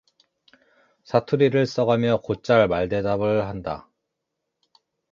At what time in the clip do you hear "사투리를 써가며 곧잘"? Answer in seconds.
1.03-2.67